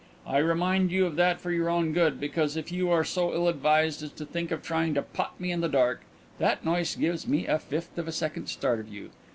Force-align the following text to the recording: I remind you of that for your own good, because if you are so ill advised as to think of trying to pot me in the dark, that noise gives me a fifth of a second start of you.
I 0.25 0.39
remind 0.39 0.91
you 0.91 1.05
of 1.05 1.15
that 1.17 1.39
for 1.39 1.51
your 1.51 1.69
own 1.69 1.93
good, 1.93 2.19
because 2.19 2.57
if 2.57 2.71
you 2.71 2.89
are 2.89 3.03
so 3.03 3.35
ill 3.35 3.47
advised 3.47 4.01
as 4.01 4.11
to 4.13 4.25
think 4.25 4.49
of 4.49 4.63
trying 4.63 4.95
to 4.95 5.03
pot 5.03 5.39
me 5.39 5.51
in 5.51 5.61
the 5.61 5.69
dark, 5.69 6.01
that 6.39 6.65
noise 6.65 6.95
gives 6.95 7.27
me 7.27 7.45
a 7.45 7.59
fifth 7.59 7.95
of 7.99 8.07
a 8.07 8.11
second 8.11 8.47
start 8.49 8.79
of 8.79 8.89
you. 8.91 9.11